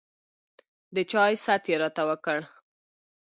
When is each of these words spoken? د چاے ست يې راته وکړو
د 0.95 0.97
چاے 1.11 1.33
ست 1.43 1.63
يې 1.69 1.75
راته 1.81 2.01
وکړو 2.09 2.43